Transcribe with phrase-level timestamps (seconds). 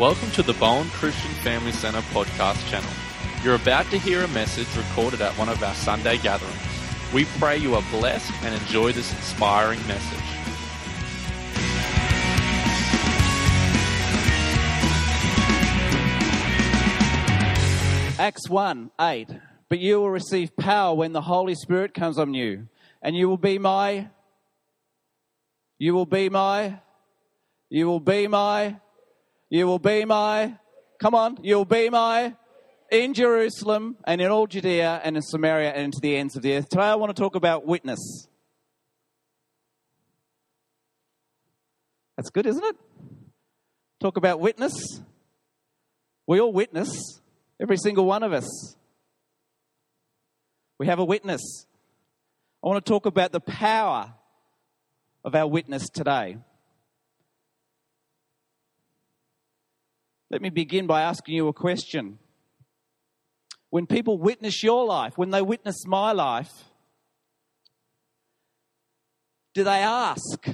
[0.00, 2.88] Welcome to the Bowen Christian Family Centre podcast channel.
[3.44, 6.58] You're about to hear a message recorded at one of our Sunday gatherings.
[7.12, 10.24] We pray you are blessed and enjoy this inspiring message.
[18.18, 19.28] Acts 1 8.
[19.68, 22.68] But you will receive power when the Holy Spirit comes on you,
[23.02, 24.08] and you will be my.
[25.78, 26.78] You will be my.
[27.68, 28.76] You will be my
[29.50, 30.54] you will be my,
[31.00, 32.34] come on, you'll be my
[32.90, 36.54] in Jerusalem and in all Judea and in Samaria and to the ends of the
[36.56, 36.68] earth.
[36.68, 38.28] Today I want to talk about witness.
[42.16, 42.76] That's good, isn't it?
[43.98, 44.72] Talk about witness.
[46.28, 47.20] We all witness,
[47.58, 48.76] every single one of us.
[50.78, 51.66] We have a witness.
[52.64, 54.14] I want to talk about the power
[55.24, 56.36] of our witness today.
[60.30, 62.20] Let me begin by asking you a question.
[63.70, 66.66] When people witness your life, when they witness my life,
[69.54, 70.46] do they ask,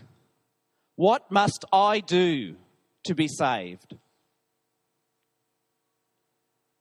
[0.95, 2.57] What must I do
[3.05, 3.97] to be saved?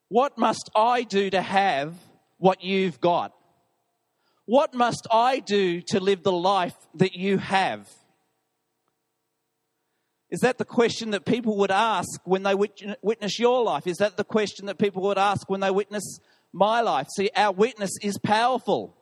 [0.07, 1.95] What must I do to have
[2.37, 3.33] what you've got?
[4.45, 7.89] What must I do to live the life that you have?
[10.35, 13.87] Is that the question that people would ask when they witness your life?
[13.87, 16.19] Is that the question that people would ask when they witness
[16.51, 17.07] my life?
[17.15, 18.97] See, our witness is powerful.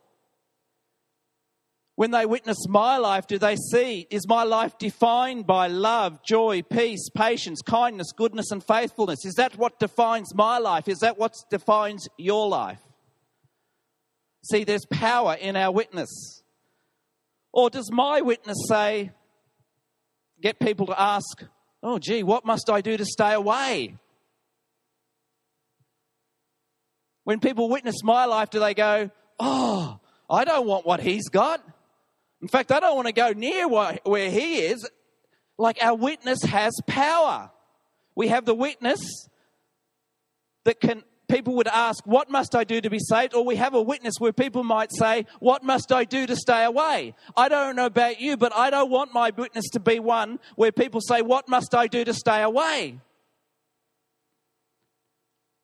[1.96, 6.62] When they witness my life, do they see, is my life defined by love, joy,
[6.62, 9.24] peace, patience, kindness, goodness, and faithfulness?
[9.24, 10.86] Is that what defines my life?
[10.86, 12.80] Is that what defines your life?
[14.44, 16.44] See, there's power in our witness.
[17.52, 19.10] Or does my witness say,
[20.40, 21.42] get people to ask,
[21.82, 23.96] oh, gee, what must I do to stay away?
[27.24, 29.10] When people witness my life, do they go,
[29.40, 29.98] oh,
[30.28, 31.62] I don't want what he's got?
[32.42, 33.98] In fact, I don't want to go near where
[34.30, 34.86] he is.
[35.56, 37.50] Like our witness has power.
[38.14, 39.00] We have the witness
[40.64, 43.34] that can people would ask, What must I do to be saved?
[43.34, 46.64] Or we have a witness where people might say, What must I do to stay
[46.64, 47.14] away?
[47.36, 50.72] I don't know about you, but I don't want my witness to be one where
[50.72, 53.00] people say, What must I do to stay away?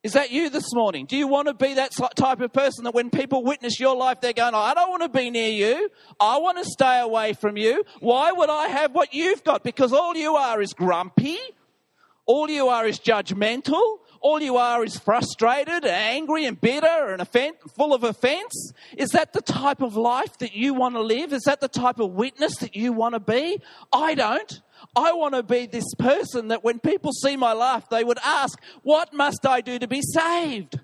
[0.03, 1.05] Is that you this morning?
[1.05, 4.19] Do you want to be that type of person that when people witness your life,
[4.19, 5.89] they're going, I don't want to be near you.
[6.19, 7.83] I want to stay away from you.
[7.99, 9.61] Why would I have what you've got?
[9.63, 11.37] Because all you are is grumpy.
[12.25, 17.27] All you are is judgmental all you are is frustrated, angry, and bitter, and
[17.75, 18.71] full of offense?
[18.95, 21.33] Is that the type of life that you want to live?
[21.33, 23.59] Is that the type of witness that you want to be?
[23.91, 24.61] I don't.
[24.95, 28.59] I want to be this person that when people see my life, they would ask,
[28.83, 30.79] What must I do to be saved?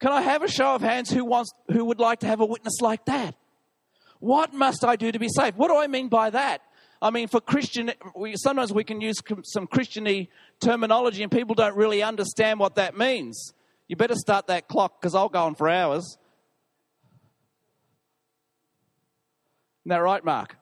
[0.00, 2.44] Can I have a show of hands who, wants, who would like to have a
[2.44, 3.34] witness like that?
[4.20, 5.56] What must I do to be saved?
[5.56, 6.60] What do I mean by that?
[7.04, 10.28] I mean, for Christian, we, sometimes we can use some Christiany
[10.58, 13.52] terminology and people don't really understand what that means.
[13.88, 16.16] You better start that clock because I'll go on for hours.
[19.82, 20.56] Isn't that right, Mark?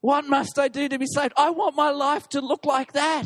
[0.00, 1.34] What must I do to be saved?
[1.36, 3.24] I want my life to look like that.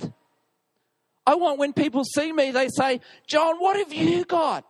[1.25, 4.65] I want when people see me, they say, John, what have you got?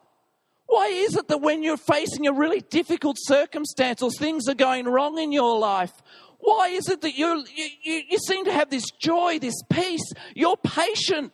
[0.66, 4.86] Why is it that when you're facing a really difficult circumstance or things are going
[4.86, 5.92] wrong in your life,
[6.40, 7.44] why is it that you,
[7.84, 10.04] you, you seem to have this joy, this peace?
[10.34, 11.32] You're patient,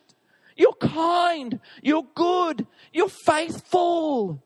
[0.55, 4.43] you're kind, you're good, you're faithful.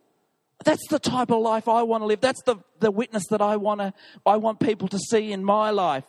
[0.64, 2.22] That's the type of life I want to live.
[2.22, 3.94] That's the, the witness that I, wanna,
[4.26, 6.06] I want people to see in my life.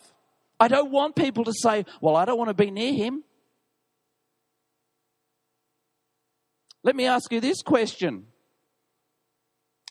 [0.60, 3.22] I don't want people to say, Well, I don't want to be near him.
[6.82, 8.24] Let me ask you this question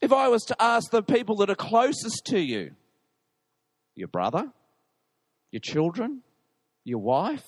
[0.02, 2.72] if I was to ask the people that are closest to you,
[3.96, 4.52] your brother,
[5.52, 6.22] your children,
[6.84, 7.46] your wife,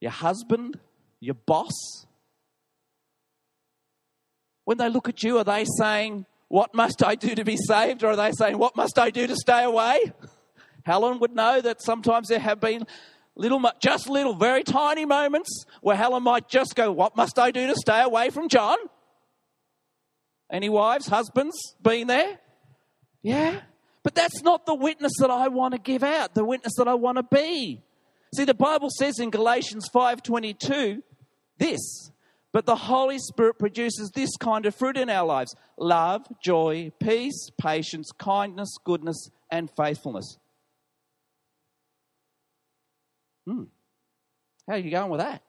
[0.00, 0.78] your husband,
[1.20, 2.06] your boss,
[4.64, 8.04] when they look at you, are they saying, What must I do to be saved?
[8.04, 10.12] Or are they saying, What must I do to stay away?
[10.84, 12.86] Helen would know that sometimes there have been
[13.34, 17.66] little, just little, very tiny moments where Helen might just go, What must I do
[17.66, 18.76] to stay away from John?
[20.50, 22.38] Any wives, husbands been there?
[23.22, 23.60] Yeah?
[24.02, 26.94] But that's not the witness that I want to give out, the witness that I
[26.94, 27.82] want to be.
[28.34, 31.02] See, the Bible says in Galatians 5:22
[31.58, 32.10] this,
[32.52, 37.50] but the Holy Spirit produces this kind of fruit in our lives: love, joy, peace,
[37.60, 40.38] patience, kindness, goodness, and faithfulness.
[43.46, 43.64] Hmm.
[44.66, 45.42] How are you going with that?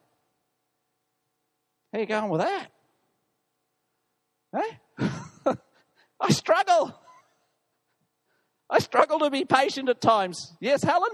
[1.91, 2.67] How are you going with that?
[4.55, 4.79] Hey?
[6.19, 6.93] I struggle.
[8.69, 10.55] I struggle to be patient at times.
[10.59, 11.11] Yes, Helen?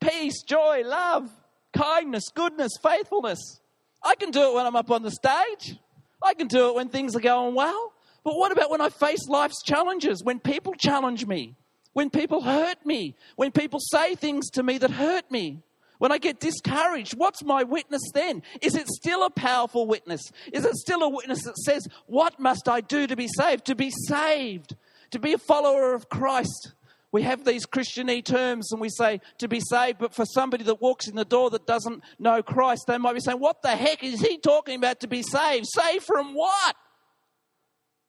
[0.00, 1.28] Peace, joy, love,
[1.76, 3.60] kindness, goodness, faithfulness.
[4.04, 5.78] I can do it when I'm up on the stage.
[6.22, 7.92] I can do it when things are going well.
[8.22, 10.22] But what about when I face life's challenges?
[10.22, 11.56] When people challenge me?
[11.94, 13.16] When people hurt me?
[13.36, 15.62] When people say things to me that hurt me?
[15.98, 18.42] When I get discouraged, what's my witness then?
[18.62, 20.22] Is it still a powerful witness?
[20.52, 23.64] Is it still a witness that says, What must I do to be saved?
[23.66, 24.76] To be saved,
[25.10, 26.72] to be a follower of Christ.
[27.10, 30.80] We have these Christianese terms and we say to be saved, but for somebody that
[30.80, 34.04] walks in the door that doesn't know Christ, they might be saying, What the heck
[34.04, 35.66] is he talking about to be saved?
[35.66, 36.76] Saved from what?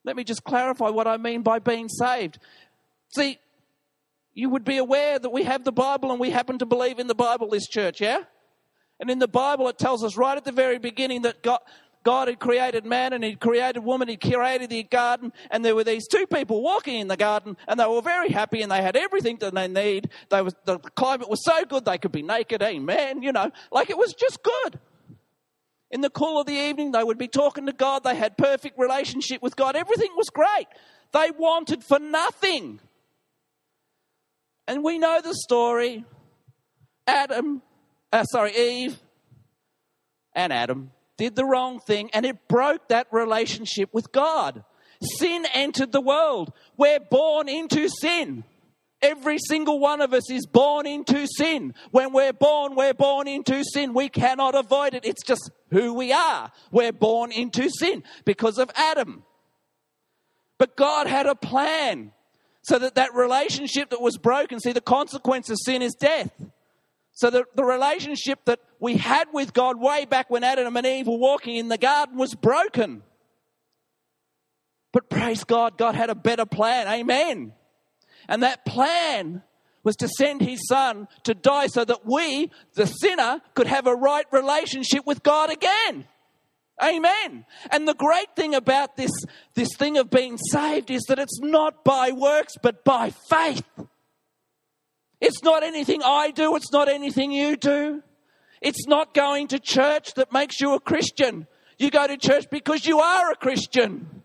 [0.06, 2.38] Let me just clarify what I mean by being saved.
[3.16, 3.40] See,
[4.40, 7.08] you would be aware that we have the Bible and we happen to believe in
[7.08, 8.22] the Bible, this church, yeah?
[9.00, 11.60] And in the Bible, it tells us right at the very beginning that God,
[12.04, 15.84] God had created man and He'd created woman, He'd created the garden, and there were
[15.84, 18.96] these two people walking in the garden, and they were very happy and they had
[18.96, 20.10] everything that they need.
[20.30, 23.90] They was, the climate was so good they could be naked, amen, you know, like
[23.90, 24.80] it was just good.
[25.92, 28.78] In the cool of the evening, they would be talking to God, they had perfect
[28.80, 30.68] relationship with God, everything was great.
[31.12, 32.80] They wanted for nothing.
[34.70, 36.06] And we know the story
[37.08, 37.64] Adam,
[38.14, 39.00] uh, sorry, Eve
[40.36, 44.64] and Adam did the wrong thing, and it broke that relationship with God.
[45.18, 46.54] Sin entered the world.
[46.78, 48.44] We're born into sin.
[49.02, 51.74] Every single one of us is born into sin.
[51.90, 53.96] When we're born, we're born into sin.
[53.96, 55.04] We cannot avoid it.
[55.04, 56.52] It's just who we are.
[56.72, 59.24] We're born into sin because of Adam.
[60.60, 62.12] But God had a plan.
[62.62, 66.32] So that that relationship that was broken, see, the consequence of sin is death.
[67.14, 71.08] So the, the relationship that we had with God way back when Adam and Eve
[71.08, 73.04] were walking in the garden was broken.
[74.92, 76.88] But praise God, God had a better plan.
[76.88, 77.54] Amen.
[78.28, 79.44] And that plan
[79.84, 83.96] was to send his son to die so that we, the sinner, could have a
[83.96, 86.06] right relationship with God again.
[86.82, 87.46] Amen.
[87.72, 89.12] And the great thing about this,
[89.54, 93.66] this thing of being saved is that it's not by works, but by faith.
[95.20, 98.02] It's not anything I do, it's not anything you do.
[98.62, 101.48] It's not going to church that makes you a Christian.
[101.78, 104.24] You go to church because you are a Christian.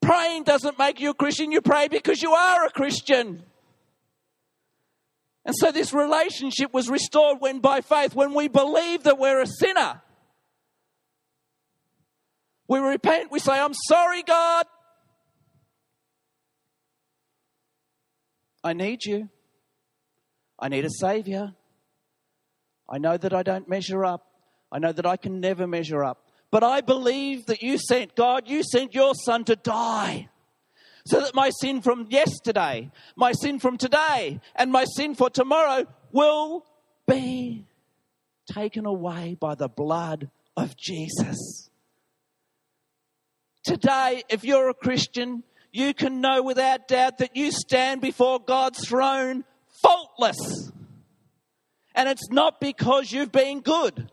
[0.00, 3.42] Praying doesn't make you a Christian, you pray because you are a Christian.
[5.44, 9.46] And so this relationship was restored when by faith, when we believe that we're a
[9.46, 10.00] sinner
[12.72, 14.64] we repent, we say, I'm sorry, God.
[18.64, 19.28] I need you.
[20.58, 21.52] I need a Savior.
[22.88, 24.26] I know that I don't measure up.
[24.72, 26.24] I know that I can never measure up.
[26.50, 30.30] But I believe that you sent, God, you sent your Son to die
[31.04, 35.84] so that my sin from yesterday, my sin from today, and my sin for tomorrow
[36.10, 36.64] will
[37.06, 37.66] be
[38.50, 41.68] taken away by the blood of Jesus
[43.62, 45.42] today, if you're a Christian,
[45.72, 49.44] you can know without doubt that you stand before God's throne
[49.82, 50.70] faultless.
[51.94, 54.10] And it's not because you've been good.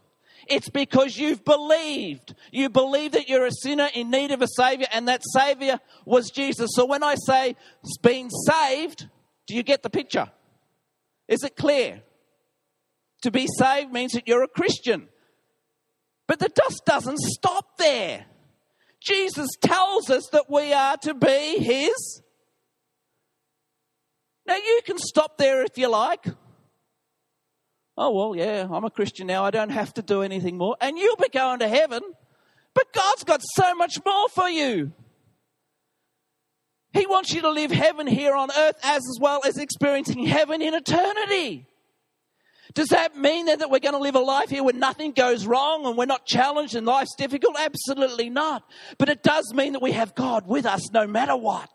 [0.48, 2.34] It's because you've believed.
[2.52, 6.32] You believe that you're a sinner in need of a Savior, and that Savior was
[6.32, 6.72] Jesus.
[6.74, 7.56] So when I say
[8.02, 9.08] being saved,
[9.48, 10.28] do you get the picture?
[11.28, 12.02] Is it clear?
[13.22, 15.08] To be saved means that you're a Christian.
[16.26, 18.26] But the dust doesn't stop there.
[19.00, 22.22] Jesus tells us that we are to be His.
[24.46, 26.26] Now, you can stop there if you like.
[27.98, 29.44] Oh, well, yeah, I'm a Christian now.
[29.46, 30.76] I don't have to do anything more.
[30.82, 32.02] And you'll be going to heaven.
[32.74, 34.92] But God's got so much more for you.
[36.94, 40.74] He wants you to live heaven here on earth as well as experiencing heaven in
[40.74, 41.69] eternity.
[42.74, 45.46] Does that mean then that we're going to live a life here where nothing goes
[45.48, 47.56] wrong and we're not challenged and life's difficult?
[47.60, 48.64] Absolutely not.
[48.98, 51.70] But it does mean that we have God with us no matter what.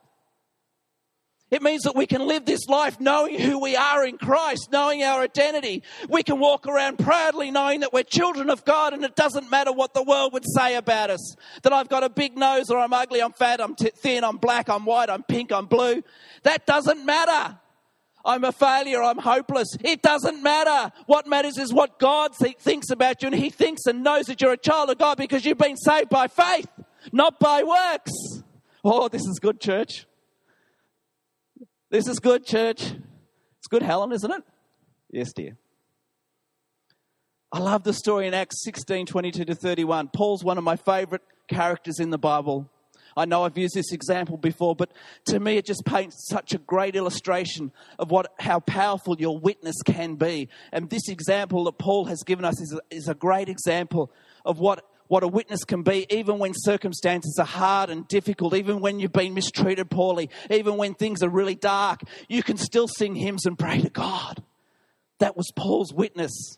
[1.51, 5.03] It means that we can live this life knowing who we are in Christ, knowing
[5.05, 5.83] our identity.
[6.09, 9.71] We can walk around proudly knowing that we're children of God and it doesn't matter
[9.73, 11.37] what the world would say about us.
[11.63, 14.37] That I've got a big nose or I'm ugly, I'm fat, I'm t- thin, I'm
[14.39, 16.03] black, I'm white, I'm pink, I'm blue.
[16.45, 17.59] That doesn't matter.
[18.25, 19.03] I'm a failure.
[19.03, 19.77] I'm hopeless.
[19.83, 20.93] It doesn't matter.
[21.07, 24.41] What matters is what God th- thinks about you, and He thinks and knows that
[24.41, 26.67] you're a child of God because you've been saved by faith,
[27.13, 28.13] not by works.
[28.83, 30.07] Oh, this is good, church.
[31.91, 32.83] This is good, church.
[33.59, 34.43] It's good, Helen, isn't it?
[35.11, 35.57] Yes, dear.
[37.53, 40.09] I love the story in Acts 16 22 to 31.
[40.09, 42.69] Paul's one of my favorite characters in the Bible.
[43.17, 44.91] I know I've used this example before, but
[45.27, 49.77] to me it just paints such a great illustration of what, how powerful your witness
[49.85, 50.49] can be.
[50.73, 54.11] And this example that Paul has given us is a, is a great example
[54.45, 58.81] of what what a witness can be, even when circumstances are hard and difficult, even
[58.81, 63.15] when you've been mistreated poorly, even when things are really dark, you can still sing
[63.15, 64.43] hymns and pray to God.
[65.19, 66.57] That was Paul's witness.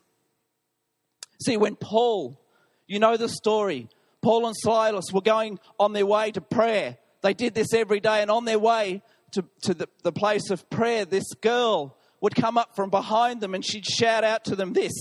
[1.44, 2.40] See, when Paul,
[2.86, 3.88] you know the story,
[4.26, 6.96] Paul and Silas were going on their way to prayer.
[7.20, 10.68] They did this every day, and on their way to, to the, the place of
[10.68, 14.72] prayer, this girl would come up from behind them and she'd shout out to them
[14.72, 14.92] this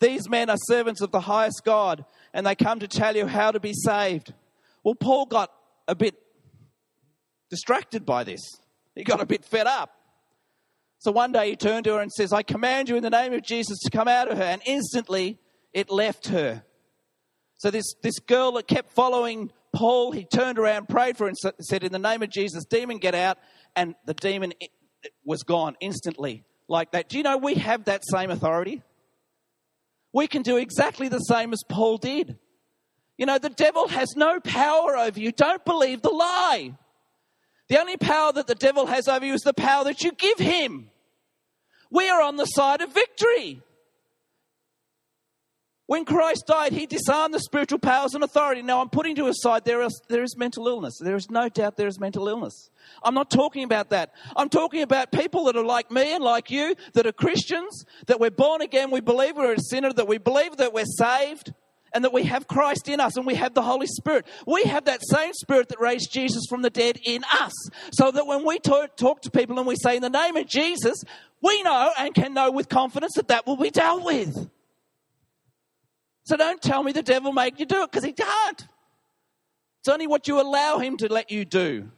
[0.00, 3.50] These men are servants of the highest God, and they come to tell you how
[3.50, 4.32] to be saved.
[4.82, 5.52] Well, Paul got
[5.86, 6.14] a bit
[7.50, 8.40] distracted by this,
[8.94, 9.94] he got a bit fed up.
[11.00, 13.34] So one day he turned to her and says, I command you in the name
[13.34, 14.44] of Jesus to come out of her.
[14.44, 15.38] And instantly
[15.74, 16.62] it left her.
[17.60, 21.54] So this, this girl that kept following Paul, he turned around, prayed for him, and
[21.66, 23.36] said, In the name of Jesus, demon, get out.
[23.76, 24.54] And the demon
[25.26, 27.10] was gone instantly, like that.
[27.10, 28.80] Do you know we have that same authority?
[30.14, 32.38] We can do exactly the same as Paul did.
[33.18, 35.30] You know, the devil has no power over you.
[35.30, 36.72] Don't believe the lie.
[37.68, 40.38] The only power that the devil has over you is the power that you give
[40.38, 40.88] him.
[41.90, 43.60] We are on the side of victory.
[45.90, 48.62] When Christ died, he disarmed the spiritual powers and authority.
[48.62, 50.96] Now, I'm putting to aside there is, there is mental illness.
[51.00, 52.70] There is no doubt there is mental illness.
[53.02, 54.12] I'm not talking about that.
[54.36, 58.20] I'm talking about people that are like me and like you, that are Christians, that
[58.20, 61.52] we're born again, we believe we're a sinner, that we believe that we're saved,
[61.92, 64.26] and that we have Christ in us and we have the Holy Spirit.
[64.46, 67.52] We have that same Spirit that raised Jesus from the dead in us.
[67.90, 70.46] So that when we talk, talk to people and we say, in the name of
[70.46, 71.02] Jesus,
[71.42, 74.48] we know and can know with confidence that that will be dealt with.
[76.30, 78.68] So don't tell me the devil made you do it because he can't.
[79.80, 81.90] It's only what you allow him to let you do.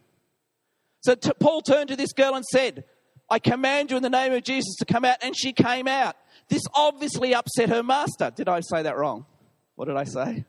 [1.02, 2.84] So t- Paul turned to this girl and said,
[3.28, 5.18] I command you in the name of Jesus to come out.
[5.20, 6.16] And she came out.
[6.48, 8.32] This obviously upset her master.
[8.34, 9.26] Did I say that wrong?
[9.74, 10.46] What did I say?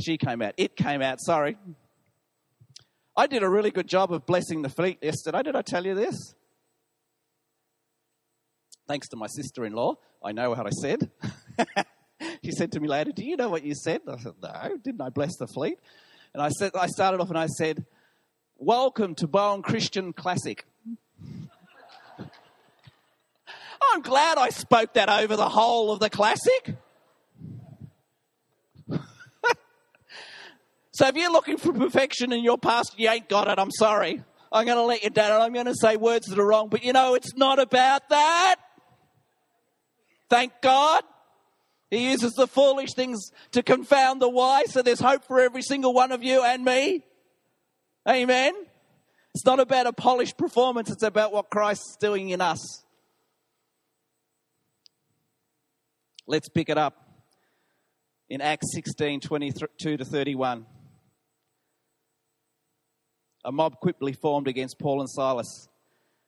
[0.00, 0.54] She came out.
[0.56, 1.20] It came out.
[1.20, 1.58] Sorry.
[3.14, 5.42] I did a really good job of blessing the fleet yesterday.
[5.42, 6.16] Did I tell you this?
[8.88, 9.96] Thanks to my sister in law.
[10.24, 11.10] I know what I said.
[12.42, 14.02] she said to me later, Do you know what you said?
[14.08, 15.78] I said, No, didn't I bless the fleet?
[16.32, 17.84] And I, said, I started off and I said,
[18.58, 20.64] Welcome to Bowen Christian Classic.
[23.92, 26.76] I'm glad I spoke that over the whole of the classic.
[30.92, 33.58] so if you're looking for perfection in your past, you ain't got it.
[33.58, 34.22] I'm sorry.
[34.52, 36.68] I'm going to let you down and I'm going to say words that are wrong.
[36.68, 38.56] But you know, it's not about that.
[40.28, 41.02] Thank God.
[41.90, 45.92] He uses the foolish things to confound the wise, so there's hope for every single
[45.92, 47.02] one of you and me.
[48.08, 48.54] Amen.
[49.34, 52.84] It's not about a polished performance, it's about what Christ's doing in us.
[56.26, 56.96] Let's pick it up
[58.28, 60.66] in Acts 16 22 to 31.
[63.44, 65.68] A mob quickly formed against Paul and Silas,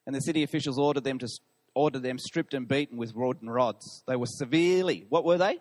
[0.06, 1.28] and the city officials ordered them to
[1.74, 4.02] ordered them stripped and beaten with wooden rods.
[4.06, 5.58] They were severely, what were they?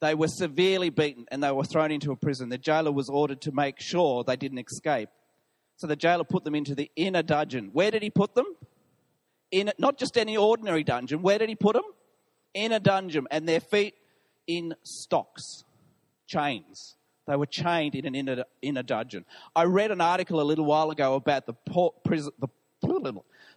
[0.00, 2.48] They were severely beaten and they were thrown into a prison.
[2.48, 5.08] The jailer was ordered to make sure they didn't escape.
[5.76, 7.70] So the jailer put them into the inner dungeon.
[7.72, 8.46] Where did he put them?
[9.50, 11.22] In not just any ordinary dungeon.
[11.22, 11.84] Where did he put them?
[12.54, 13.94] In a dungeon, and their feet
[14.46, 15.64] in stocks,
[16.26, 16.96] chains.
[17.26, 19.24] They were chained in an inner, inner dungeon.
[19.54, 21.54] I read an article a little while ago about the,
[22.04, 22.48] prison, the,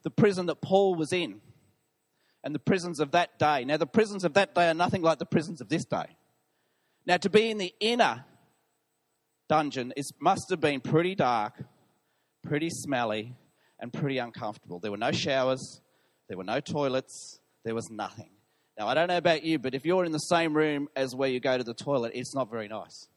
[0.03, 1.41] the prison that Paul was in
[2.43, 3.63] and the prisons of that day.
[3.63, 6.05] Now, the prisons of that day are nothing like the prisons of this day.
[7.05, 8.25] Now, to be in the inner
[9.49, 11.53] dungeon it must have been pretty dark,
[12.43, 13.35] pretty smelly,
[13.79, 14.79] and pretty uncomfortable.
[14.79, 15.81] There were no showers,
[16.27, 18.29] there were no toilets, there was nothing.
[18.77, 21.29] Now, I don't know about you, but if you're in the same room as where
[21.29, 23.07] you go to the toilet, it's not very nice.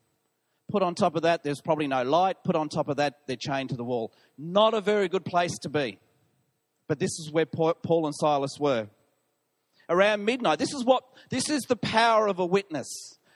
[0.70, 2.42] Put on top of that, there's probably no light.
[2.44, 4.12] Put on top of that, they're chained to the wall.
[4.36, 5.98] Not a very good place to be.
[6.88, 8.88] But this is where Paul and Silas were
[9.88, 10.58] around midnight.
[10.58, 12.88] This is what this is the power of a witness.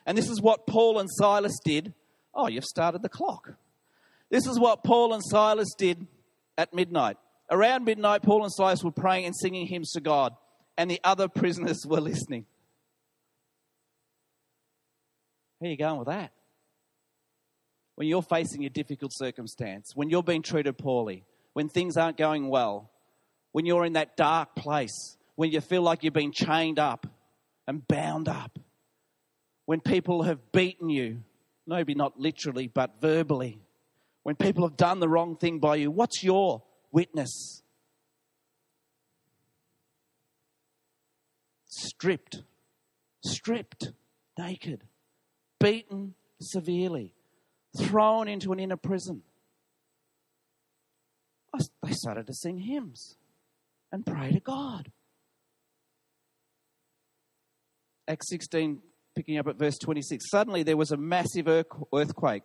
[0.06, 1.92] And this is what Paul and Silas did.
[2.34, 3.54] Oh, you've started the clock.
[4.30, 6.06] This is what Paul and Silas did
[6.56, 7.16] at midnight.
[7.50, 10.34] Around midnight, Paul and Silas were praying and singing hymns to God,
[10.78, 12.46] and the other prisoners were listening.
[15.60, 16.32] How are you going with that?
[17.96, 22.48] When you're facing a difficult circumstance, when you're being treated poorly, when things aren't going
[22.48, 22.88] well,
[23.52, 27.06] when you're in that dark place, when you feel like you've been chained up
[27.66, 28.58] and bound up,
[29.64, 31.22] when people have beaten you,
[31.66, 33.58] maybe not literally, but verbally,
[34.22, 37.62] when people have done the wrong thing by you, what's your witness?
[41.64, 42.42] Stripped,
[43.24, 43.92] stripped,
[44.38, 44.84] naked,
[45.58, 47.14] beaten severely,
[47.78, 49.22] thrown into an inner prison.
[51.82, 53.16] They started to sing hymns
[53.90, 54.92] and pray to God.
[58.10, 58.80] Acts 16,
[59.14, 60.28] picking up at verse 26.
[60.30, 62.42] Suddenly there was a massive earthquake,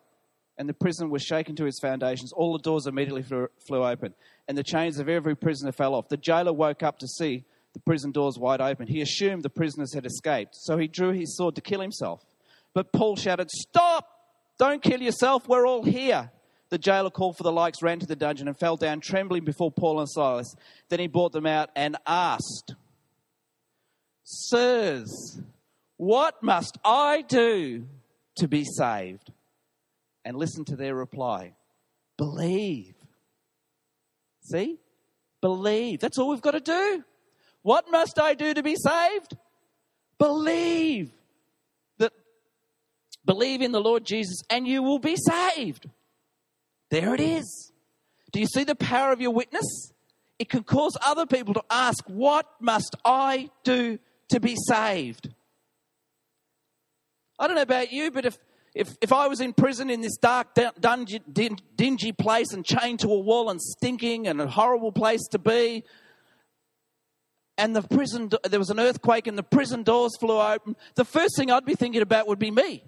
[0.60, 2.32] and the prison was shaken to its foundations.
[2.32, 4.14] All the doors immediately flew open,
[4.48, 6.08] and the chains of every prisoner fell off.
[6.08, 8.86] The jailer woke up to see the prison doors wide open.
[8.86, 12.24] He assumed the prisoners had escaped, so he drew his sword to kill himself.
[12.76, 14.08] But Paul shouted, Stop!
[14.60, 16.30] Don't kill yourself, we're all here.
[16.70, 19.72] The jailer called for the likes, ran to the dungeon, and fell down trembling before
[19.72, 20.54] Paul and Silas.
[20.90, 22.76] Then he brought them out and asked,
[24.24, 25.42] Sirs,
[25.98, 27.88] what must I do
[28.38, 29.32] to be saved?
[30.24, 31.54] And listen to their reply
[32.18, 32.96] believe.
[34.42, 34.80] See?
[35.42, 36.00] Believe.
[36.00, 37.04] That's all we've got to do.
[37.62, 39.36] What must I do to be saved?
[40.18, 41.12] Believe
[42.00, 42.12] that
[43.26, 45.88] believe in the Lord Jesus and you will be saved.
[46.90, 47.72] There it is.
[48.32, 49.92] Do you see the power of your witness?
[50.40, 54.00] It can cause other people to ask, What must I do
[54.30, 55.35] to be saved?
[57.38, 58.38] I don't know about you, but if,
[58.74, 61.22] if, if I was in prison in this dark, dungy,
[61.76, 65.84] dingy place and chained to a wall and stinking and a horrible place to be,
[67.58, 71.36] and the prison, there was an earthquake and the prison doors flew open, the first
[71.38, 72.84] thing I'd be thinking about would be me.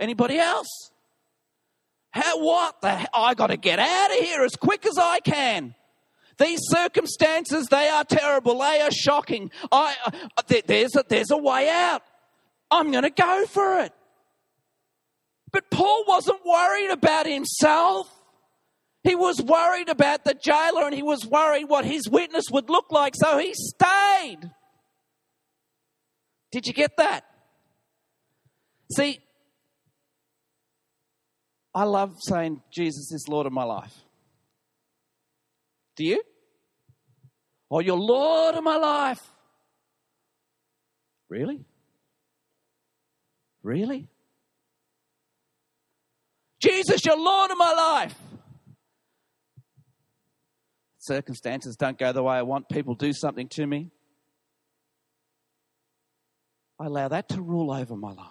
[0.00, 0.90] Anybody else?
[2.10, 3.08] How what the?
[3.16, 5.74] I got to get out of here as quick as I can.
[6.38, 8.58] These circumstances, they are terrible.
[8.58, 9.50] They are shocking.
[9.70, 12.02] I, uh, there's, a, there's a way out.
[12.70, 13.92] I'm going to go for it.
[15.52, 18.06] But Paul wasn't worried about himself.
[19.04, 22.90] He was worried about the jailer and he was worried what his witness would look
[22.90, 24.50] like, so he stayed.
[26.52, 27.22] Did you get that?
[28.96, 29.20] See,
[31.74, 34.01] I love saying Jesus is Lord of my life.
[35.96, 36.22] Do you?
[37.70, 39.22] Oh, you're Lord of my life.
[41.28, 41.64] Really?
[43.62, 44.08] Really?
[46.60, 48.14] Jesus, you're Lord of my life.
[50.98, 52.68] Circumstances don't go the way I want.
[52.68, 53.90] People do something to me.
[56.78, 58.26] I allow that to rule over my life.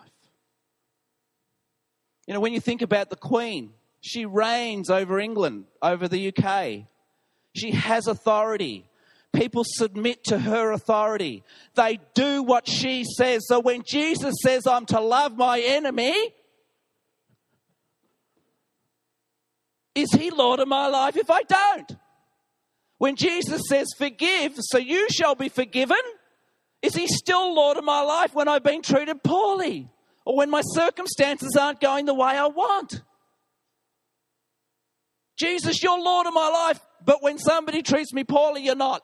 [2.28, 6.86] You know, when you think about the Queen, she reigns over England, over the UK,
[7.56, 8.86] she has authority.
[9.34, 11.44] People submit to her authority.
[11.76, 13.42] They do what she says.
[13.48, 16.34] So when Jesus says, I'm to love my enemy,
[19.96, 21.96] is he Lord of my life if I don't?
[22.98, 25.98] When Jesus says, Forgive, so you shall be forgiven,
[26.82, 29.90] is he still Lord of my life when I've been treated poorly
[30.26, 33.02] or when my circumstances aren't going the way I want?
[35.38, 39.04] Jesus, you're Lord of my life but when somebody treats me poorly, you're not.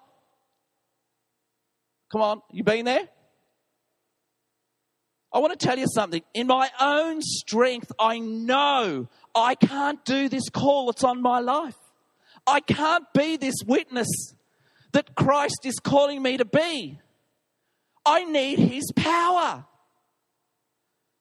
[2.11, 3.07] Come on, you been there?
[5.33, 6.21] I want to tell you something.
[6.33, 11.75] In my own strength, I know I can't do this call that's on my life.
[12.45, 14.07] I can't be this witness
[14.93, 16.97] that Christ is calling me to be.
[18.05, 19.65] I need His power.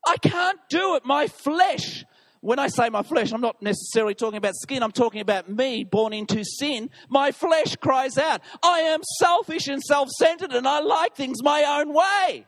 [0.07, 1.05] I can't do it.
[1.05, 2.05] My flesh,
[2.47, 5.83] when I say my flesh, I'm not necessarily talking about skin, I'm talking about me
[5.83, 6.91] born into sin.
[7.09, 11.65] My flesh cries out, I am selfish and self centered, and I like things my
[11.81, 12.47] own way.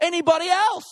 [0.00, 0.84] Anybody else?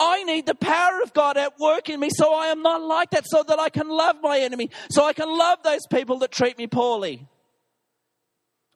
[0.00, 3.10] I need the power of God at work in me so I am not like
[3.10, 6.32] that, so that I can love my enemy, so I can love those people that
[6.32, 7.28] treat me poorly.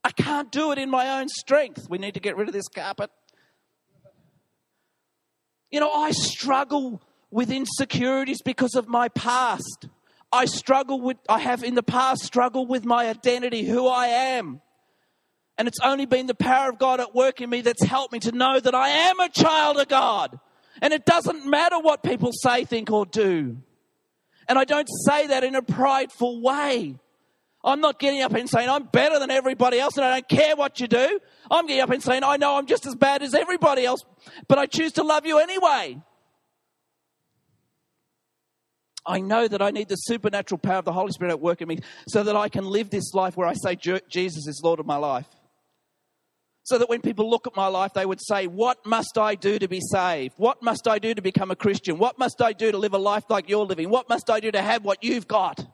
[0.04, 1.88] I can't do it in my own strength.
[1.90, 3.10] We need to get rid of this carpet.
[5.72, 9.88] You know, I struggle with insecurities because of my past.
[10.32, 14.60] I struggle with, I have in the past struggled with my identity, who I am.
[15.56, 18.20] And it's only been the power of God at work in me that's helped me
[18.20, 20.38] to know that I am a child of God.
[20.80, 23.58] And it doesn't matter what people say, think, or do.
[24.48, 26.94] And I don't say that in a prideful way.
[27.64, 30.54] I'm not getting up and saying, I'm better than everybody else and I don't care
[30.54, 31.18] what you do.
[31.50, 34.00] I'm getting up and saying, I know I'm just as bad as everybody else,
[34.46, 35.98] but I choose to love you anyway.
[39.08, 41.66] I know that I need the supernatural power of the Holy Spirit at work in
[41.68, 44.86] me so that I can live this life where I say, Jesus is Lord of
[44.86, 45.26] my life.
[46.64, 49.58] So that when people look at my life, they would say, What must I do
[49.58, 50.34] to be saved?
[50.36, 51.96] What must I do to become a Christian?
[51.96, 53.88] What must I do to live a life like you're living?
[53.88, 55.66] What must I do to have what you've got?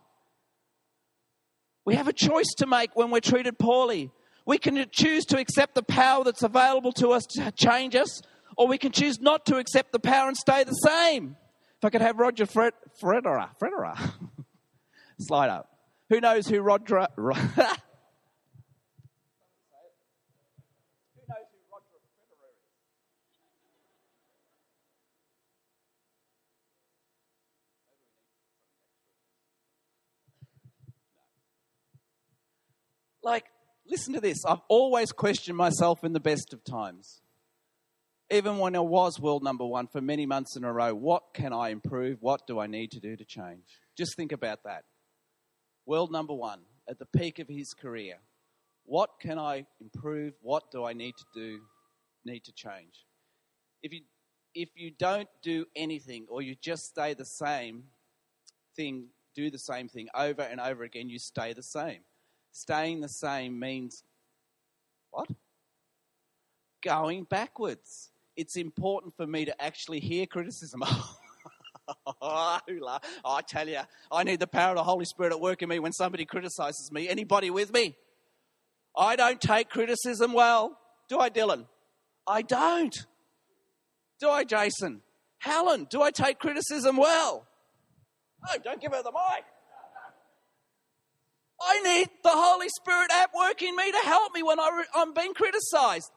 [1.84, 4.12] We have a choice to make when we're treated poorly.
[4.46, 8.22] We can choose to accept the power that's available to us to change us,
[8.56, 11.36] or we can choose not to accept the power and stay the same.
[11.84, 13.50] If I could have Roger Fred, Fredera,
[15.20, 15.68] slide up.
[16.08, 17.06] Who knows who Roger?
[17.16, 17.34] Ro-
[33.22, 33.44] like,
[33.86, 34.38] listen to this.
[34.48, 37.20] I've always questioned myself in the best of times
[38.34, 41.52] even when I was world number one for many months in a row, what can
[41.52, 42.18] I improve?
[42.20, 43.62] What do I need to do to change?
[43.96, 44.82] Just think about that.
[45.86, 48.16] World number one at the peak of his career.
[48.84, 50.34] What can I improve?
[50.42, 51.60] What do I need to do?
[52.24, 53.06] Need to change.
[53.82, 54.00] If you
[54.54, 57.84] if you don't do anything or you just stay the same
[58.76, 62.00] thing, do the same thing over and over again, you stay the same.
[62.52, 64.02] Staying the same means
[65.10, 65.28] what?
[66.82, 70.82] Going backwards it's important for me to actually hear criticism.
[70.84, 71.16] Oh,
[73.24, 75.78] I tell you, I need the power of the Holy Spirit at work in me
[75.78, 77.08] when somebody criticizes me.
[77.08, 77.96] Anybody with me?
[78.96, 80.78] I don't take criticism well.
[81.08, 81.66] Do I, Dylan?
[82.26, 82.94] I don't.
[84.20, 85.02] Do I, Jason?
[85.38, 87.46] Helen, do I take criticism well?
[88.48, 89.44] No, don't give her the mic.
[91.60, 95.12] I need the Holy Spirit at work in me to help me when I am
[95.12, 96.10] being criticized.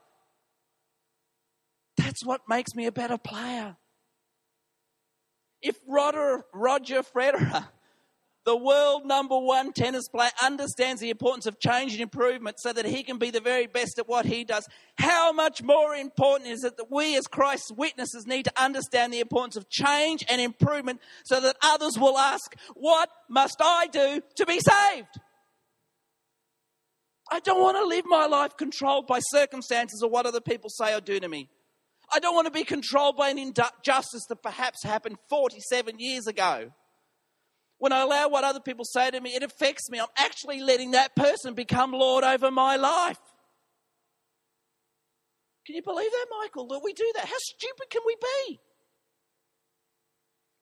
[2.20, 3.76] That's what makes me a better player.
[5.62, 7.66] If Roger, Roger Federer,
[8.44, 12.86] the world number one tennis player, understands the importance of change and improvement so that
[12.86, 16.64] he can be the very best at what he does, how much more important is
[16.64, 21.00] it that we as Christ's witnesses need to understand the importance of change and improvement
[21.24, 25.20] so that others will ask, What must I do to be saved?
[27.30, 30.94] I don't want to live my life controlled by circumstances or what other people say
[30.96, 31.48] or do to me.
[32.12, 36.72] I don't want to be controlled by an injustice that perhaps happened 47 years ago.
[37.78, 40.00] When I allow what other people say to me, it affects me.
[40.00, 43.18] I'm actually letting that person become Lord over my life.
[45.66, 46.66] Can you believe that, Michael?
[46.68, 47.26] That we do that?
[47.26, 48.16] How stupid can we
[48.46, 48.60] be?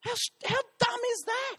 [0.01, 1.57] How, how dumb is that?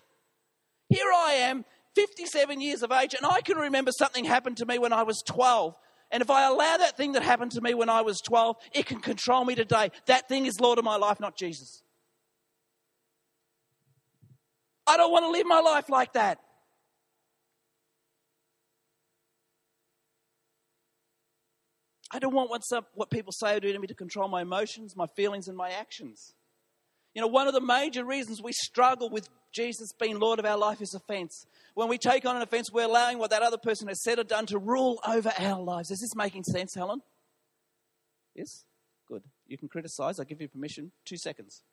[0.90, 4.78] Here I am, 57 years of age, and I can remember something happened to me
[4.80, 5.76] when I was 12
[6.12, 8.86] and if I allow that thing that happened to me when I was 12, it
[8.86, 9.92] can control me today.
[10.06, 11.82] That thing is Lord of my life, not Jesus.
[14.86, 16.40] I don't want to live my life like that.
[22.10, 22.50] I don't want
[22.94, 25.72] what people say or do to me to control my emotions, my feelings, and my
[25.72, 26.34] actions.
[27.14, 30.58] You know, one of the major reasons we struggle with Jesus being Lord of our
[30.58, 31.46] life is offense.
[31.74, 34.24] When we take on an offense, we're allowing what that other person has said or
[34.24, 35.92] done to rule over our lives.
[35.92, 37.02] Is this making sense, Helen?
[38.36, 38.66] Yes?
[39.08, 39.24] Good.
[39.48, 40.20] You can criticize.
[40.20, 40.92] I give you permission.
[41.06, 41.64] Two seconds.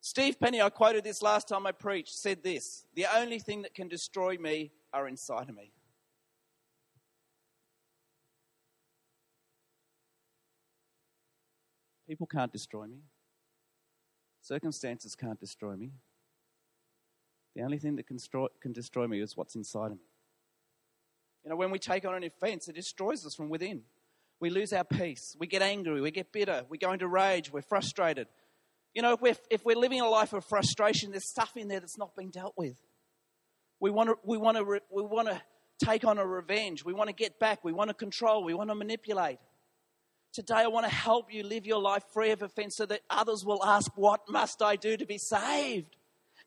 [0.00, 3.74] Steve Penny, I quoted this last time I preached, said this The only thing that
[3.74, 5.72] can destroy me are inside of me.
[12.08, 12.98] People can't destroy me.
[14.42, 15.92] Circumstances can't destroy me.
[17.54, 20.04] The only thing that can destroy, can destroy me is what's inside of me.
[21.44, 23.82] You know, when we take on an offense, it destroys us from within.
[24.40, 25.36] We lose our peace.
[25.38, 26.00] We get angry.
[26.00, 26.64] We get bitter.
[26.68, 27.52] We go into rage.
[27.52, 28.26] We're frustrated.
[28.94, 31.80] You know, if we're, if we're living a life of frustration, there's stuff in there
[31.80, 32.76] that's not being dealt with.
[33.80, 35.40] We want to, we want to, we want to
[35.84, 36.84] take on a revenge.
[36.84, 37.64] We want to get back.
[37.64, 38.42] We want to control.
[38.44, 39.38] We want to manipulate.
[40.32, 43.44] Today, I want to help you live your life free of offense so that others
[43.44, 45.98] will ask, What must I do to be saved?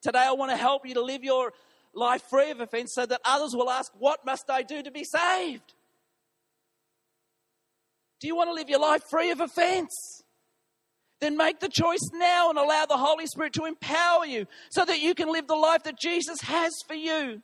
[0.01, 1.53] Today, I want to help you to live your
[1.93, 5.03] life free of offense so that others will ask, What must I do to be
[5.03, 5.73] saved?
[8.19, 9.91] Do you want to live your life free of offense?
[11.21, 14.99] Then make the choice now and allow the Holy Spirit to empower you so that
[14.99, 17.43] you can live the life that Jesus has for you.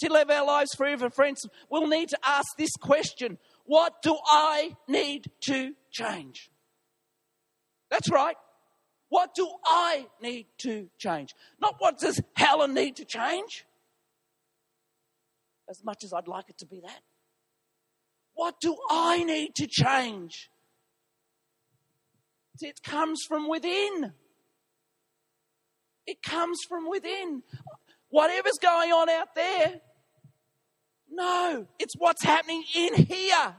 [0.00, 4.16] To live our lives free of offense, we'll need to ask this question what do
[4.26, 6.50] I need to change?
[7.90, 8.36] That's right.
[9.08, 11.34] What do I need to change?
[11.60, 13.64] Not what does Helen need to change?
[15.68, 17.00] As much as I'd like it to be that.
[18.34, 20.50] What do I need to change?
[22.60, 24.12] It comes from within.
[26.06, 27.42] It comes from within.
[28.10, 29.80] Whatever's going on out there,
[31.16, 33.54] no, it's what's happening in here.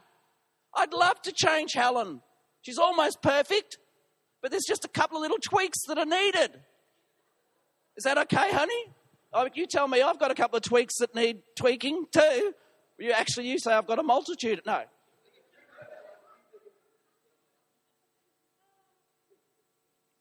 [0.76, 2.22] I'd love to change Helen.
[2.62, 3.78] She's almost perfect,
[4.42, 6.60] but there's just a couple of little tweaks that are needed.
[7.96, 8.92] Is that okay, honey?
[9.34, 12.54] Oh, you tell me I've got a couple of tweaks that need tweaking too.
[13.00, 14.62] You actually you say I've got a multitude.
[14.66, 14.82] No.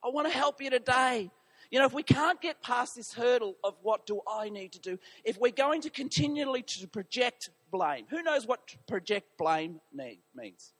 [0.04, 1.30] I want to help you today
[1.74, 4.78] you know, if we can't get past this hurdle of what do I need to
[4.80, 10.72] do, if we're going to continually to project blame, who knows what project blame means?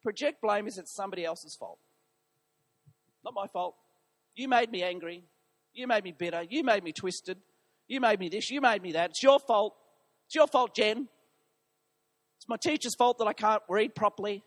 [0.00, 1.80] Project blame is it's somebody else's fault.
[3.24, 3.74] Not my fault.
[4.36, 5.24] You made me angry.
[5.74, 6.44] You made me bitter.
[6.48, 7.38] You made me twisted.
[7.88, 8.48] You made me this.
[8.48, 9.10] You made me that.
[9.10, 9.74] It's your fault.
[10.26, 11.08] It's your fault, Jen.
[12.36, 14.44] It's my teacher's fault that I can't read properly.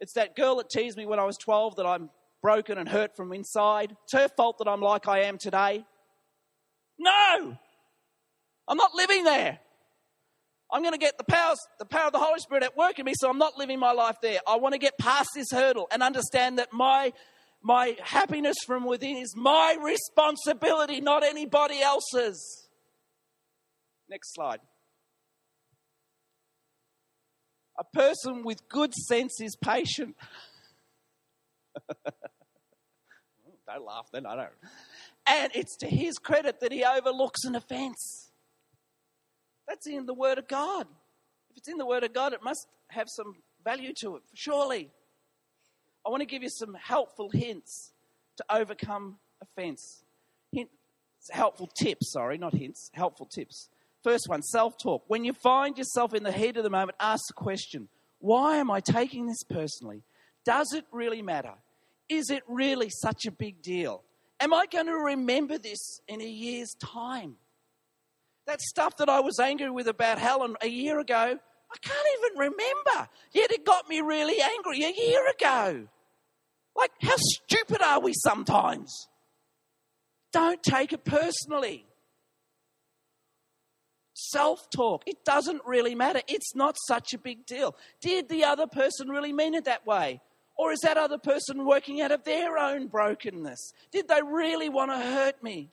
[0.00, 2.08] It's that girl that teased me when I was 12 that I'm
[2.42, 3.94] broken and hurt from inside.
[4.04, 5.84] It's her fault that I'm like I am today.
[6.98, 7.58] No!
[8.68, 9.58] I'm not living there.
[10.72, 13.04] I'm going to get the, powers, the power of the Holy Spirit at work in
[13.04, 14.38] me, so I'm not living my life there.
[14.48, 17.12] I want to get past this hurdle and understand that my,
[17.62, 22.68] my happiness from within is my responsibility, not anybody else's.
[24.08, 24.60] Next slide.
[27.80, 30.14] A person with good sense is patient.
[32.06, 34.50] don't laugh then, I don't.
[35.26, 38.32] And it's to his credit that he overlooks an offense.
[39.66, 40.88] That's in the Word of God.
[41.52, 44.90] If it's in the Word of God, it must have some value to it, surely.
[46.04, 47.92] I want to give you some helpful hints
[48.36, 50.04] to overcome offense.
[50.52, 50.68] Hint,
[51.30, 53.70] helpful tips, sorry, not hints, helpful tips.
[54.02, 55.04] First one, self talk.
[55.08, 58.70] When you find yourself in the heat of the moment, ask the question why am
[58.70, 60.02] I taking this personally?
[60.44, 61.54] Does it really matter?
[62.08, 64.02] Is it really such a big deal?
[64.40, 67.36] Am I going to remember this in a year's time?
[68.46, 72.38] That stuff that I was angry with about Helen a year ago, I can't even
[72.38, 73.08] remember.
[73.32, 75.86] Yet it got me really angry a year ago.
[76.74, 79.08] Like, how stupid are we sometimes?
[80.32, 81.84] Don't take it personally
[84.28, 85.02] self talk.
[85.06, 86.20] It doesn't really matter.
[86.28, 87.74] It's not such a big deal.
[88.00, 90.20] Did the other person really mean it that way?
[90.56, 93.72] Or is that other person working out of their own brokenness?
[93.92, 95.70] Did they really want to hurt me?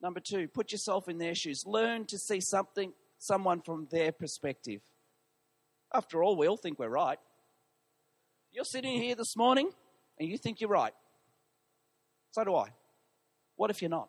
[0.00, 1.62] Number two, put yourself in their shoes.
[1.66, 4.82] Learn to see something, someone from their perspective.
[5.92, 7.18] After all, we all think we're right.
[8.52, 9.70] You're sitting here this morning
[10.20, 10.94] and you think you're right.
[12.30, 12.68] So do I.
[13.56, 14.08] What if you're not?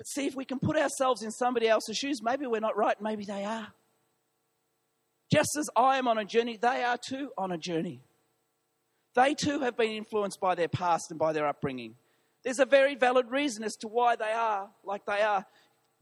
[0.00, 2.22] But see if we can put ourselves in somebody else's shoes.
[2.22, 3.66] Maybe we're not right, maybe they are.
[5.30, 8.00] Just as I am on a journey, they are too on a journey.
[9.14, 11.96] They too have been influenced by their past and by their upbringing.
[12.44, 15.44] There's a very valid reason as to why they are like they are.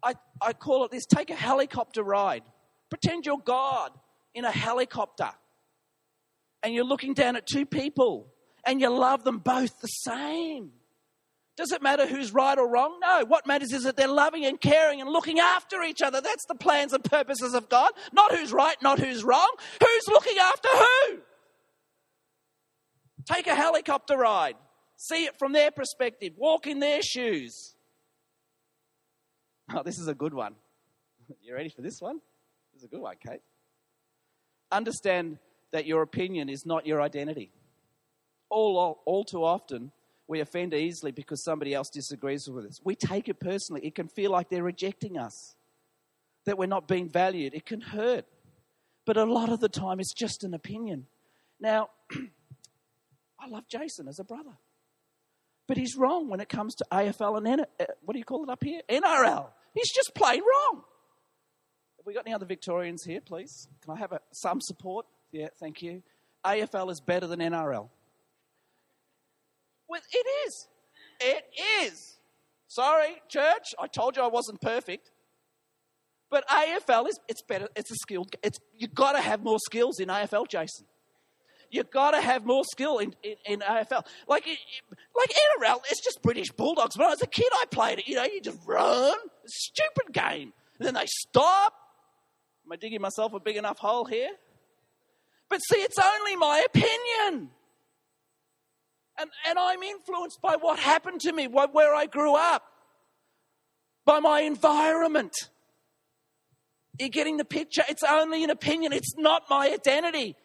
[0.00, 2.44] I, I call it this take a helicopter ride.
[2.90, 3.90] Pretend you're God
[4.32, 5.30] in a helicopter
[6.62, 8.32] and you're looking down at two people
[8.64, 10.70] and you love them both the same.
[11.58, 12.96] Does it matter who's right or wrong?
[13.02, 13.24] No.
[13.26, 16.20] What matters is that they're loving and caring and looking after each other.
[16.20, 17.90] That's the plans and purposes of God.
[18.12, 19.50] Not who's right, not who's wrong.
[19.84, 21.18] Who's looking after who?
[23.28, 24.54] Take a helicopter ride.
[24.98, 26.34] See it from their perspective.
[26.36, 27.74] Walk in their shoes.
[29.74, 30.54] Oh, this is a good one.
[31.42, 32.20] You ready for this one?
[32.72, 33.42] This is a good one, Kate.
[34.72, 35.38] Understand
[35.72, 37.50] that your opinion is not your identity.
[38.48, 39.90] All, all, all too often,
[40.28, 42.78] we offend easily because somebody else disagrees with us.
[42.84, 43.80] We take it personally.
[43.84, 45.56] It can feel like they're rejecting us,
[46.44, 47.54] that we're not being valued.
[47.54, 48.26] It can hurt.
[49.06, 51.06] But a lot of the time, it's just an opinion.
[51.58, 51.88] Now,
[53.40, 54.52] I love Jason as a brother.
[55.66, 58.44] But he's wrong when it comes to AFL and N- uh, what do you call
[58.44, 58.82] it up here?
[58.88, 59.46] NRL.
[59.74, 60.82] He's just plain wrong.
[61.98, 63.66] Have we got any other Victorians here, please?
[63.82, 65.06] Can I have a, some support?
[65.32, 66.02] Yeah, thank you.
[66.44, 67.88] AFL is better than NRL.
[69.88, 70.66] Well, it is.
[71.20, 71.44] It
[71.82, 72.18] is.
[72.68, 75.10] Sorry, church, I told you I wasn't perfect.
[76.30, 79.98] But AFL is it's better, it's a skilled it's you've got to have more skills
[79.98, 80.84] in AFL, Jason.
[81.70, 84.04] You've got to have more skill in, in, in AFL.
[84.26, 84.56] Like in
[85.16, 85.30] like
[85.62, 86.98] NRL, it's just British Bulldogs.
[86.98, 88.08] When I was a kid, I played it.
[88.08, 89.16] You know, you just run.
[89.46, 90.52] Stupid game.
[90.78, 91.72] And then they stop.
[92.66, 94.30] Am I digging myself a big enough hole here?
[95.48, 97.50] But see, it's only my opinion.
[99.20, 102.62] And, and I'm influenced by what happened to me, where I grew up,
[104.04, 105.34] by my environment.
[107.00, 107.82] You're getting the picture?
[107.88, 110.36] It's only an opinion, it's not my identity.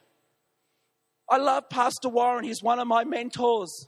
[1.29, 3.87] I love Pastor Warren, he's one of my mentors.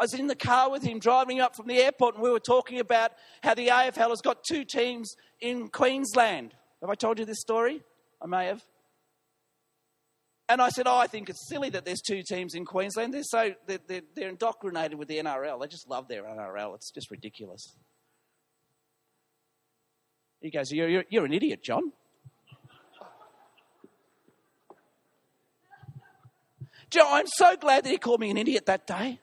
[0.00, 2.40] I was in the car with him driving up from the airport, and we were
[2.40, 6.54] talking about how the AFL has got two teams in Queensland.
[6.80, 7.82] Have I told you this story?
[8.22, 8.62] I may have.
[10.48, 13.12] And I said, Oh, I think it's silly that there's two teams in Queensland.
[13.12, 15.60] They're so they're, they're, they're, indoctrinated with the NRL.
[15.60, 16.74] They just love their NRL.
[16.74, 17.76] It's just ridiculous.
[20.40, 21.92] He goes, You're, you're, you're an idiot, John.
[26.90, 29.20] Joe, I'm so glad that he called me an idiot that day.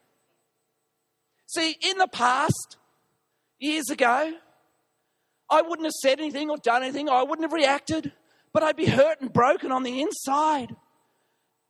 [1.47, 2.77] See, in the past,
[3.57, 4.33] years ago,
[5.49, 7.09] I wouldn't have said anything or done anything.
[7.09, 8.11] I wouldn't have reacted,
[8.53, 10.75] but I'd be hurt and broken on the inside.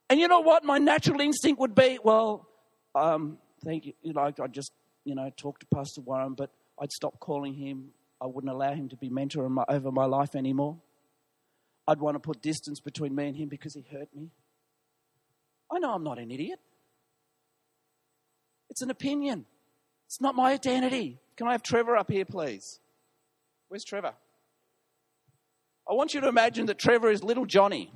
[0.09, 0.63] And you know what?
[0.63, 2.47] My natural instinct would be, well,
[2.93, 3.93] um, thank you.
[4.03, 4.71] you know, I'd just,
[5.03, 7.89] you know, talk to Pastor Warren, but I'd stop calling him.
[8.21, 10.77] I wouldn't allow him to be mentor my, over my life anymore.
[11.87, 14.29] I'd want to put distance between me and him because he hurt me.
[15.71, 16.59] I know I'm not an idiot.
[18.69, 19.45] It's an opinion.
[20.07, 21.17] It's not my identity.
[21.37, 22.79] Can I have Trevor up here, please?
[23.67, 24.13] Where's Trevor?
[25.89, 27.91] I want you to imagine that Trevor is little Johnny.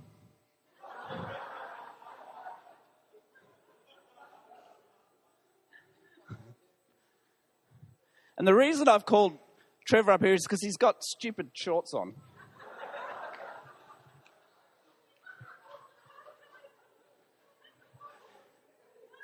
[8.39, 9.37] And the reason I've called
[9.85, 12.13] Trevor up here is because he's got stupid shorts on.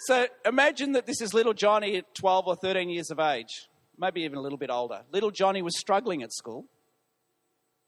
[0.08, 4.23] so imagine that this is little Johnny at 12 or 13 years of age, maybe
[4.23, 5.04] even a little bit older.
[5.13, 6.65] Little Johnny was struggling at school,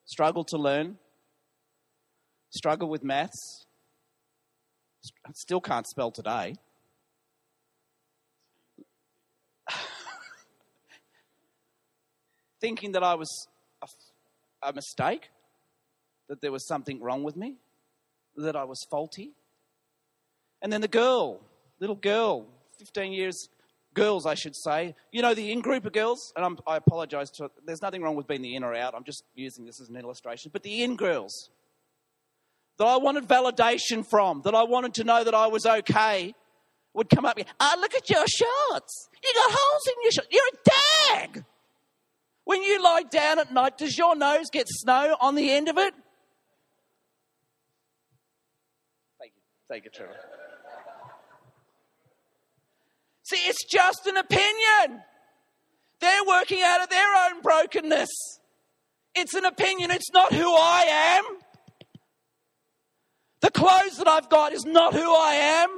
[0.06, 0.98] struggled to learn,
[2.52, 3.66] struggled with maths,
[5.34, 6.56] still can't spell today.
[12.60, 13.30] thinking that I was
[13.82, 13.88] a,
[14.70, 15.30] a mistake,
[16.30, 17.56] that there was something wrong with me,
[18.36, 19.32] that I was faulty.
[20.62, 21.39] And then the girl,
[21.80, 22.46] little girl,
[22.80, 23.50] 15 years,
[23.93, 27.30] girls, I should say, you know, the in group of girls, and I'm, i apologize
[27.32, 29.89] to, there's nothing wrong with being the in or out, I'm just using this as
[29.89, 31.50] an illustration, but the in girls
[32.78, 36.36] that I wanted validation from, that I wanted to know that I was okay,
[36.93, 39.10] would come up and ah, oh, look at your shorts.
[39.24, 40.30] You got holes in your shorts.
[40.32, 41.46] You're a dag.
[42.48, 45.78] When you lie down at night, does your nose get snow on the end of
[45.78, 45.94] it?
[49.20, 50.14] Thank you, thank you Trevor.
[53.24, 55.02] See, it's just an opinion.
[56.00, 58.12] They're working out of their own brokenness.
[59.16, 61.26] It's an opinion, it's not who I am.
[63.42, 65.70] The clothes that I've got is not who I am.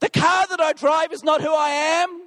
[0.00, 2.20] The car that I drive is not who I am.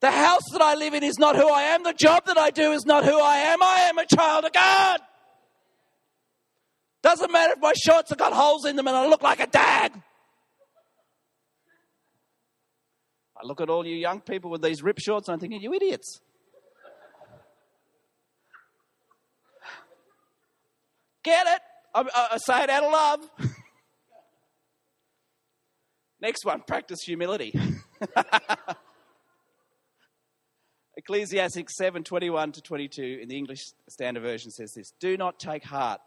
[0.00, 1.82] The house that I live in is not who I am.
[1.82, 3.62] The job that I do is not who I am.
[3.62, 5.00] I am a child of God.
[7.02, 9.46] Doesn't matter if my shorts have got holes in them and I look like a
[9.46, 10.02] dad.
[13.36, 15.72] I look at all you young people with these rip shorts and I'm thinking, you
[15.74, 16.20] idiots.
[21.24, 21.60] Get it?
[21.94, 23.30] I, I, I say it out of love.
[26.20, 27.52] Next one practice humility.
[31.10, 35.64] Ecclesiastes 7 21 to 22 in the English Standard Version says this Do not take
[35.64, 36.02] heart.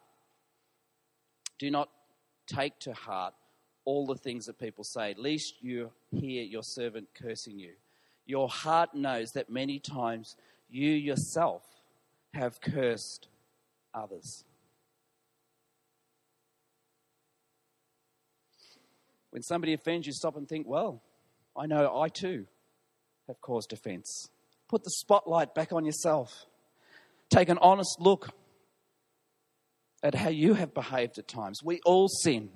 [1.57, 1.89] Do not
[2.45, 3.33] take to heart
[3.83, 7.71] all the things that people say, lest you hear your servant cursing you.
[8.27, 10.35] Your heart knows that many times
[10.69, 11.63] you yourself
[12.35, 13.27] have cursed
[13.95, 14.43] others.
[19.31, 21.01] When somebody offends you, stop and think, well,
[21.57, 22.45] I know I too
[23.25, 24.29] have caused offense.
[24.71, 26.45] Put the spotlight back on yourself.
[27.29, 28.29] Take an honest look
[30.01, 31.59] at how you have behaved at times.
[31.61, 32.49] We all sin.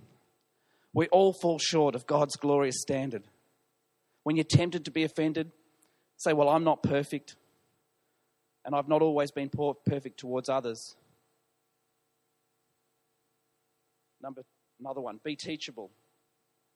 [0.93, 3.23] We all fall short of God's glorious standard.
[4.23, 5.51] When you're tempted to be offended,
[6.15, 7.35] say, Well, I'm not perfect,
[8.63, 9.51] and I've not always been
[9.85, 10.95] perfect towards others.
[14.23, 14.43] Number,
[14.79, 15.91] another one be teachable.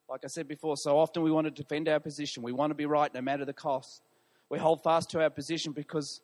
[0.09, 2.75] Like I said before, so often we want to defend our position, we want to
[2.75, 4.01] be right no matter the cost.
[4.49, 6.21] We hold fast to our position because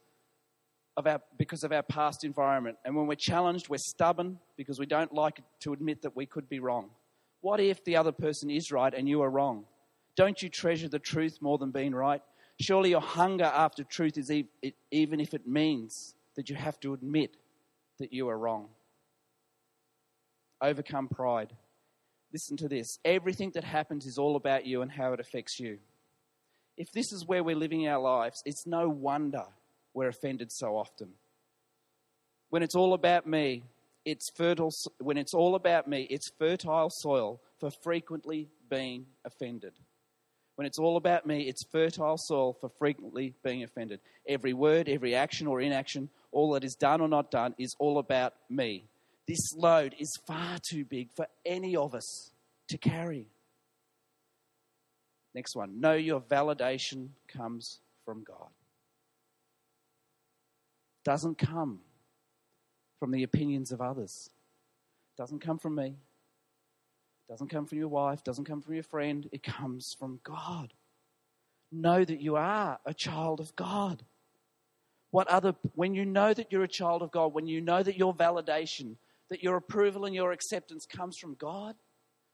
[0.98, 2.78] of our, because of our past environment.
[2.84, 6.50] And when we're challenged, we're stubborn because we don't like to admit that we could
[6.50, 6.90] be wrong.
[7.42, 9.66] What if the other person is right and you are wrong?
[10.16, 12.22] Don't you treasure the truth more than being right?
[12.60, 16.80] Surely your hunger after truth is e- it, even if it means that you have
[16.80, 17.38] to admit
[18.00, 18.70] that you are wrong.
[20.62, 21.54] Overcome pride.
[22.34, 25.78] Listen to this everything that happens is all about you and how it affects you
[26.78, 29.46] if this is where we're living our lives, it's no wonder
[29.94, 31.10] we're offended so often.
[32.50, 33.64] When it's all about me,
[34.04, 39.74] it's fertile, when it's all about me, it's fertile soil for frequently being offended.
[40.56, 44.00] When it's all about me, it's fertile soil for frequently being offended.
[44.28, 47.98] Every word, every action or inaction, all that is done or not done is all
[47.98, 48.86] about me.
[49.28, 52.32] This load is far too big for any of us
[52.70, 53.28] to carry.
[55.36, 58.48] Next one know your validation comes from God.
[61.04, 61.82] Doesn't come
[63.00, 64.30] from the opinions of others.
[65.18, 65.98] Doesn't come from me.
[67.30, 68.24] Doesn't come from your wife.
[68.24, 69.28] Doesn't come from your friend.
[69.34, 70.72] It comes from God.
[71.72, 74.04] Know that you are a child of God.
[75.12, 77.98] What other, when you know that you're a child of God, when you know that
[77.98, 78.96] your validation,
[79.30, 81.76] that your approval and your acceptance comes from God,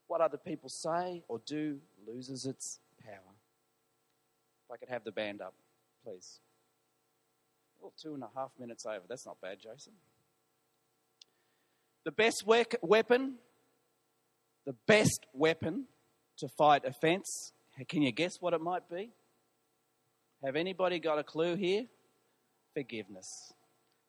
[0.08, 2.80] what other people say or do loses its
[4.72, 5.54] if I could have the band up,
[6.06, 6.40] please.
[7.84, 9.02] Oh, two and a half minutes over.
[9.08, 9.92] That's not bad, Jason.
[12.06, 13.36] The best we- weapon,
[14.66, 15.88] the best weapon
[16.38, 17.52] to fight offense.
[17.90, 19.12] Can you guess what it might be?
[20.44, 21.86] Have anybody got a clue here?
[22.74, 23.28] Forgiveness.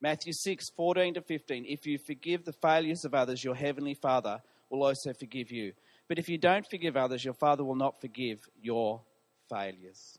[0.00, 1.64] Matthew 6, 14 to 15.
[1.66, 4.40] If you forgive the failures of others, your heavenly Father
[4.70, 5.72] will also forgive you.
[6.08, 9.02] But if you don't forgive others, your Father will not forgive your
[9.50, 10.18] failures.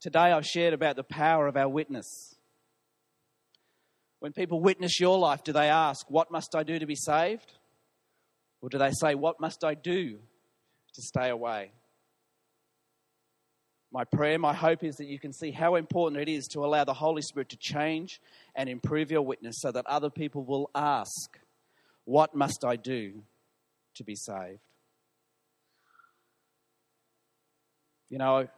[0.00, 2.36] Today I've shared about the power of our witness.
[4.20, 7.54] When people witness your life, do they ask, What must I do to be saved?
[8.60, 10.12] Or do they say, What must I do
[10.94, 11.72] to stay away?
[13.90, 16.84] My prayer, my hope is that you can see how important it is to allow
[16.84, 18.20] the Holy Spirit to change
[18.54, 21.40] and improve your witness so that other people will ask,
[22.04, 23.24] What must I do
[23.94, 24.60] to be saved?
[28.10, 28.48] You know,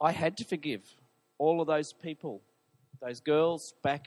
[0.00, 0.82] I had to forgive
[1.38, 2.42] all of those people,
[3.00, 4.06] those girls back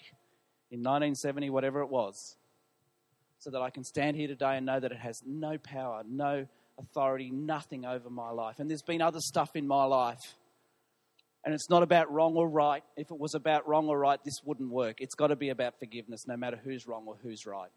[0.71, 2.35] in 1970, whatever it was,
[3.39, 6.45] so that I can stand here today and know that it has no power, no
[6.77, 8.59] authority, nothing over my life.
[8.59, 10.35] And there's been other stuff in my life.
[11.45, 12.83] And it's not about wrong or right.
[12.97, 14.99] If it was about wrong or right, this wouldn't work.
[14.99, 17.69] It's got to be about forgiveness, no matter who's wrong or who's right.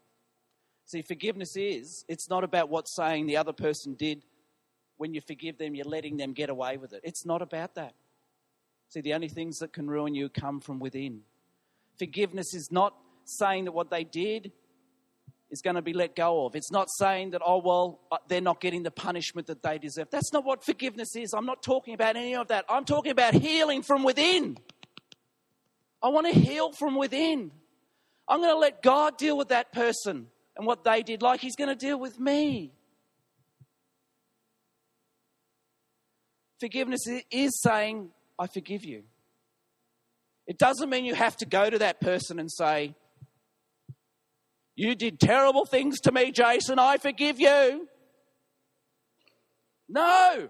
[0.85, 4.23] See, forgiveness is, it's not about what saying the other person did.
[4.97, 7.01] When you forgive them, you're letting them get away with it.
[7.03, 7.93] It's not about that.
[8.93, 11.21] See, the only things that can ruin you come from within.
[11.97, 12.93] Forgiveness is not
[13.25, 14.51] saying that what they did
[15.49, 16.55] is going to be let go of.
[16.55, 20.09] It's not saying that, oh, well, uh, they're not getting the punishment that they deserve.
[20.11, 21.33] That's not what forgiveness is.
[21.33, 22.65] I'm not talking about any of that.
[22.69, 24.59] I'm talking about healing from within.
[25.99, 27.49] I want to heal from within.
[28.27, 31.55] I'm going to let God deal with that person and what they did, like He's
[31.55, 32.73] going to deal with me.
[36.59, 39.03] Forgiveness is saying, I forgive you.
[40.47, 42.95] It doesn't mean you have to go to that person and say,
[44.75, 46.79] You did terrible things to me, Jason.
[46.79, 47.87] I forgive you.
[49.89, 50.49] No,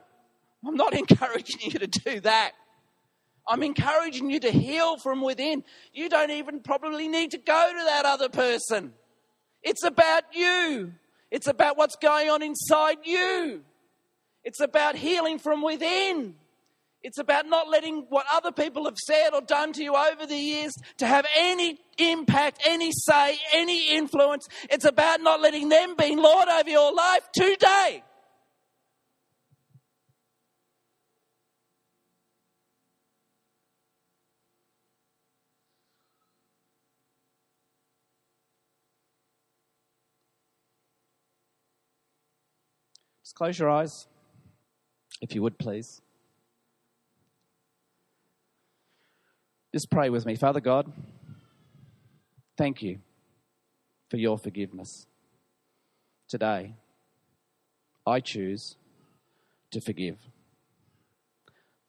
[0.66, 2.54] I'm not encouraging you to do that.
[3.48, 5.66] I'm encouraging you to heal from within.
[5.94, 8.94] You don't even probably need to go to that other person.
[9.62, 10.94] It's about you,
[11.30, 13.62] it's about what's going on inside you,
[14.44, 16.36] it's about healing from within.
[17.04, 20.38] It's about not letting what other people have said or done to you over the
[20.38, 24.48] years to have any impact, any say, any influence.
[24.72, 28.04] It's about not letting them be Lord over your life today.
[43.22, 44.08] Just close your eyes,
[45.20, 46.03] if you would please.
[49.74, 50.36] Just pray with me.
[50.36, 50.92] Father God,
[52.58, 53.00] thank you
[54.12, 55.08] for your forgiveness.
[56.30, 56.76] Today,
[58.06, 58.76] I choose
[59.72, 60.18] to forgive.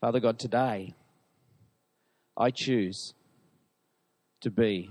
[0.00, 0.94] Father God, today,
[2.38, 3.12] I choose
[4.40, 4.88] to be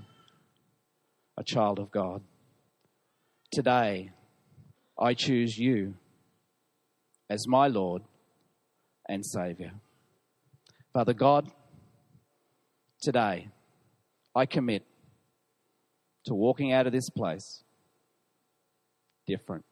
[1.36, 2.22] a child of God.
[3.52, 4.12] Today,
[5.00, 5.96] I choose you
[7.28, 8.04] as my Lord
[9.10, 9.72] and Savior.
[10.94, 11.52] Father God,
[13.04, 13.50] today,
[14.36, 14.84] I commit
[16.26, 17.64] to walking out of this place
[19.28, 19.66] different.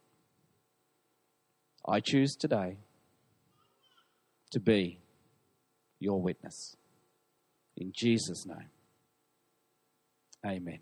[1.86, 2.76] I choose today
[4.52, 4.98] to be
[5.98, 6.76] your witness.
[7.76, 8.68] In Jesus' name,
[10.46, 10.78] amen.